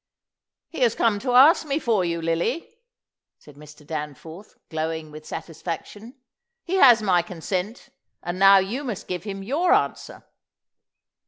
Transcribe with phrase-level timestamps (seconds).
[0.69, 2.75] "He has come to ask me for you, Lily,"
[3.37, 3.85] said Mr.
[3.85, 6.15] Danforth, glowing with satisfaction.
[6.63, 7.89] "He has my consent,
[8.23, 10.23] and now you must give him your answer."